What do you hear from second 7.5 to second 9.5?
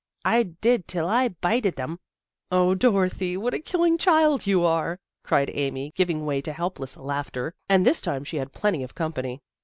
and this time she had plenty of company.